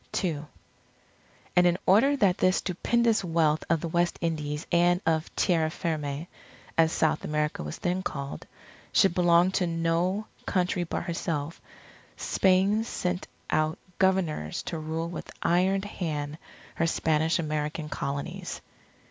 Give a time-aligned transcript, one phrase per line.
[0.23, 0.43] II
[1.55, 6.25] And in order that this stupendous wealth of the West Indies and of Tierra Firme,
[6.75, 8.47] as South America was then called,
[8.91, 11.61] should belong to no country but herself,
[12.17, 16.39] Spain sent out Governors to rule with iron hand
[16.77, 18.59] her Spanish American Colonies.